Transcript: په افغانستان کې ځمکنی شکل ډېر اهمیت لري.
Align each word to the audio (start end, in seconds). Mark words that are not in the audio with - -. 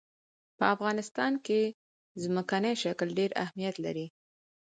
په 0.57 0.65
افغانستان 0.75 1.33
کې 1.45 1.61
ځمکنی 2.23 2.73
شکل 2.83 3.07
ډېر 3.19 3.31
اهمیت 3.43 3.75
لري. 3.85 4.07